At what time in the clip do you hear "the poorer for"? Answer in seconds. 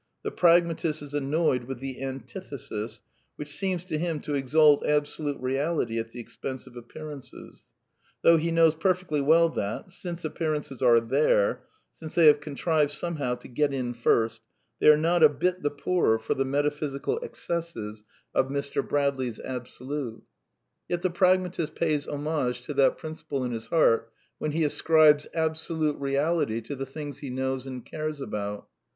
15.61-16.33